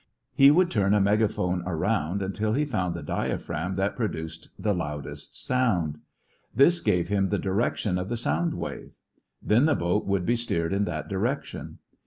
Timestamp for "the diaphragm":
2.95-3.75